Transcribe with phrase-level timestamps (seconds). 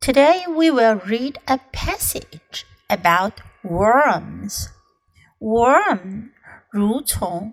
[0.00, 4.70] Today we will read a passage about worms.
[5.40, 6.32] Worm
[6.72, 7.52] 蠕虫，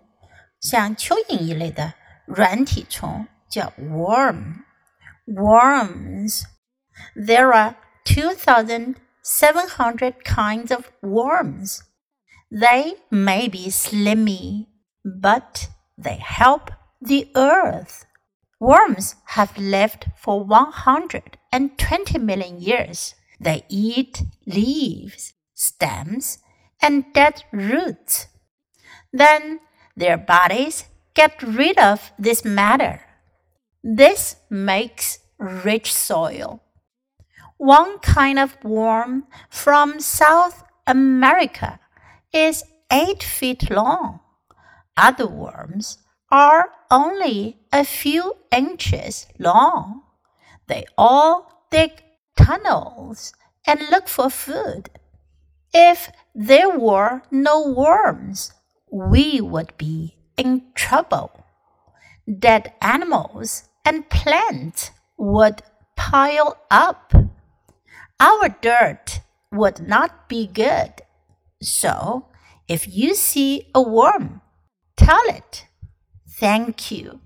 [0.59, 1.93] 像蚯蚓一类的
[2.25, 4.63] 软体虫叫 worm.
[5.27, 6.45] Worms.
[7.15, 7.75] There are
[8.05, 11.83] 2,700 kinds of worms.
[12.49, 14.67] They may be slimy,
[15.03, 18.05] but they help the earth.
[18.59, 20.43] Worms have lived for
[21.56, 23.14] 120 million years.
[23.40, 26.38] They eat leaves, stems,
[26.82, 28.28] and dead roots.
[29.12, 29.60] Then
[29.96, 33.00] their bodies get rid of this matter.
[33.82, 36.62] This makes rich soil.
[37.56, 41.80] One kind of worm from South America
[42.32, 44.20] is 8 feet long.
[44.96, 45.98] Other worms
[46.30, 50.02] are only a few inches long.
[50.66, 52.02] They all dig
[52.36, 53.32] tunnels
[53.66, 54.90] and look for food.
[55.72, 58.52] If there were no worms,
[58.90, 61.44] we would be in trouble.
[62.26, 65.62] Dead animals and plants would
[65.96, 67.12] pile up.
[68.20, 69.20] Our dirt
[69.52, 71.02] would not be good.
[71.62, 72.26] So,
[72.68, 74.40] if you see a worm,
[74.96, 75.66] tell it.
[76.28, 77.20] Thank you.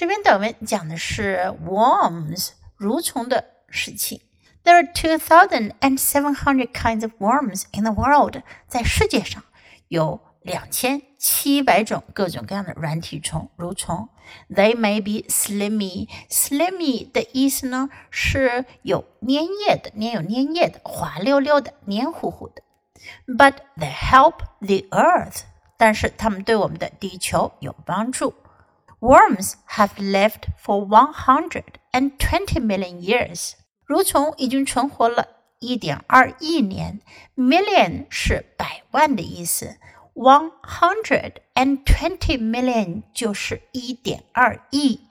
[0.00, 4.22] 这篇短文讲的是 worms 蠕虫的事情。
[4.64, 8.40] There are two thousand and seven hundred kinds of worms in the world.
[8.66, 9.44] 在世界上
[9.88, 14.08] 有两千七百种各种各样的软体虫、蠕虫。
[14.48, 16.08] They may be slimy.
[16.30, 22.62] Slimy 的意思呢是有粘液的、粘有粘液的、滑溜溜的、黏糊糊的。
[23.26, 25.42] But they help the earth.
[25.76, 28.32] 但是它们对我们的地球有帮助。
[28.99, 33.53] Worms have lived for one hundred and twenty million years.
[33.87, 35.27] 蠕虫已经存活了
[35.59, 37.01] 一点二亿年，
[37.35, 39.77] million 是百万的意思，
[40.15, 45.01] one hundred and twenty million 就是一点二亿，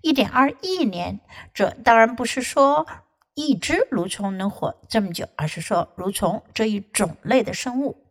[0.00, 1.20] 一点二亿年。
[1.52, 2.86] 这当然不是说
[3.34, 8.04] 一只蠕虫能活这么久，而是说蠕虫这一种类的生物。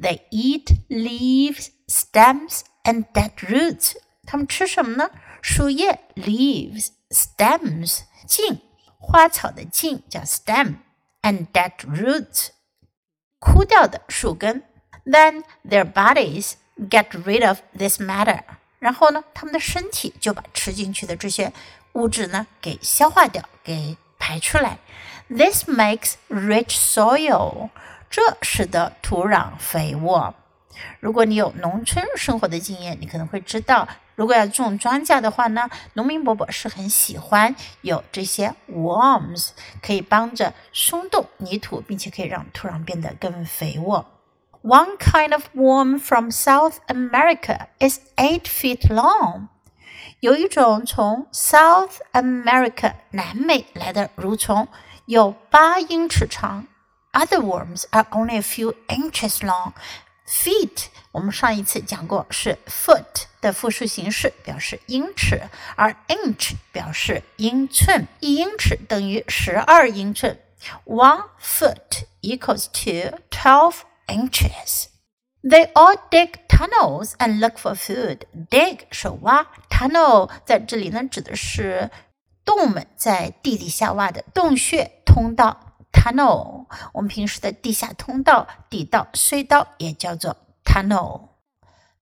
[0.00, 3.94] They eat leaves, stems, and dead roots.
[4.26, 5.10] 它们吃什么呢？
[5.42, 8.60] 树叶 leaves, stems 茎，
[8.98, 12.48] 花草的茎叫 stem，and dead roots
[13.38, 14.62] 枯掉的树根。
[15.06, 18.42] Then their bodies get rid of this matter.
[18.78, 21.52] 然后呢，他们的身体就把吃进去的这些
[21.92, 24.78] 物质呢给消化掉，给排出来。
[25.28, 27.70] This makes rich soil.
[28.10, 30.34] 这使得土壤肥沃。
[30.98, 39.49] 如果你有农村生活的经验，你可能会知道， 如果要种庄稼的话呢，农民伯伯是很喜欢有这些 worms，
[39.81, 44.05] 可以帮着松动泥土，并且可以让土壤变得更肥沃。
[44.63, 49.49] One kind of worm from South America is eight feet long。
[50.21, 54.67] 有一种从 South America 南美来的蠕虫，
[55.05, 56.65] 有八英尺长。
[57.11, 59.73] Other worms are only a few inches long.
[60.27, 65.39] Feet 我们上一次讲过是 foot 的复数形式，表示英尺，
[65.75, 70.39] 而 inch 表示英寸，一英尺等于十二英寸。
[70.85, 74.85] One foot equals to twelve inches.
[75.43, 78.21] They all dig tunnels and look for food.
[78.49, 81.91] Dig 是挖，tunnel 在这里呢指的是
[82.43, 85.77] 动物们在地底下挖的洞穴、通道。
[85.93, 90.35] tunnel，我们平时的地下通道、地道、隧道也叫做
[90.65, 91.34] tunnel。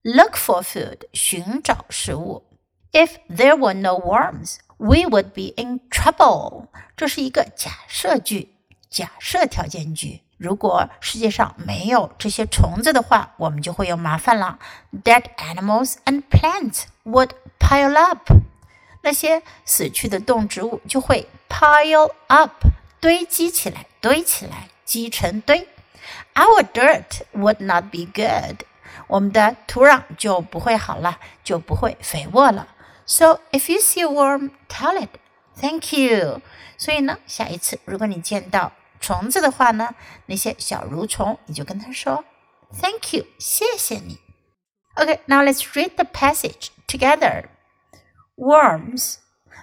[0.02, 2.44] Look for food，寻找食物。
[2.92, 6.68] If there were no worms, we would be in trouble。
[6.96, 8.54] 这是一个假设句，
[8.88, 10.22] 假设条件句。
[10.38, 14.58] 如果世界上没有这些虫子的话，我们就会有麻烦了。
[15.02, 18.30] Dead animals and plants would pile up。
[19.02, 22.64] 那些死去的动植物就会 pile up。
[23.00, 25.68] 堆积起来，堆起来，积成堆。
[26.34, 28.62] Our dirt would not be good，
[29.06, 32.68] 我们的土壤就不会好了，就不会肥沃了。
[33.06, 35.10] So if you see a worm, tell it,
[35.58, 36.42] thank you。
[36.76, 39.94] 所以呢，下一次如果你见到虫子的话呢，
[40.26, 42.24] 那些小蠕虫，你就跟它说
[42.80, 44.18] Thank you，谢谢你。
[44.96, 47.44] Okay, now let's read the passage together.
[48.36, 49.16] Worms.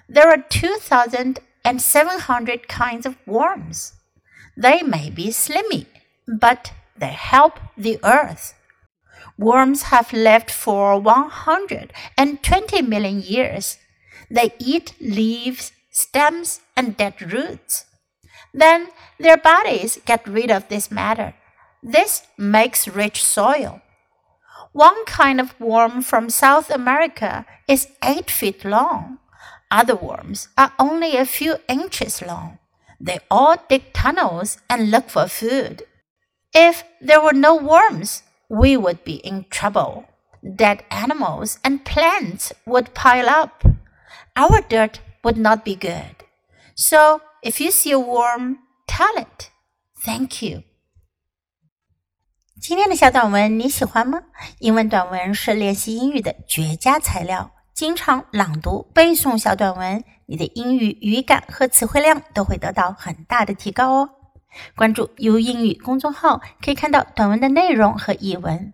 [0.10, 3.92] There are two thousand and 700 kinds of worms.
[4.58, 5.88] They may be slimy,
[6.26, 8.54] but they help the earth.
[9.41, 13.79] Worms have lived for 120 million years.
[14.31, 17.87] They eat leaves, stems, and dead roots.
[18.53, 18.89] Then
[19.19, 21.33] their bodies get rid of this matter.
[21.83, 23.81] This makes rich soil.
[24.73, 29.21] One kind of worm from South America is eight feet long.
[29.71, 32.59] Other worms are only a few inches long.
[33.01, 35.85] They all dig tunnels and look for food.
[36.53, 40.06] If there were no worms, we would be in trouble.
[40.42, 43.66] Dead animals and plants would pile up.
[44.36, 46.16] Our dirt would not be good.
[46.76, 48.58] So if you see a worm,
[48.88, 49.50] tell it.
[50.04, 50.64] Thank you.
[52.62, 54.24] 今天的小短文你喜欢吗？
[54.60, 57.52] 英文短文是练习英语的绝佳材料。
[57.74, 64.10] 经常朗读、背诵小短文，你的英语语感和词汇量都会得到很大的提高哦。
[64.77, 68.73] 关注 U 英语公众号，可以看到短文的内容和译文。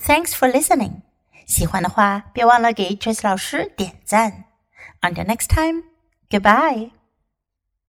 [0.00, 1.02] Thanks for listening。
[1.46, 4.44] 喜欢的话，别忘了给 Jess 老师点赞。
[5.00, 5.82] Until next time,
[6.30, 7.03] goodbye.